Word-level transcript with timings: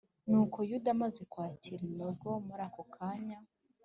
nuko 0.29 0.57
yuda 0.69 0.89
amaze 0.95 1.21
kwakira 1.31 1.81
inogo 1.89 2.27
muri 2.47 2.61
ako 2.67 2.81
kanya 2.95 3.37